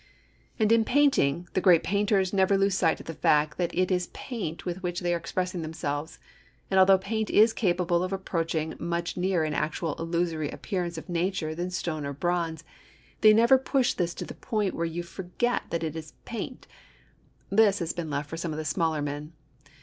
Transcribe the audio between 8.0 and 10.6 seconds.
of approaching much nearer an actual illusory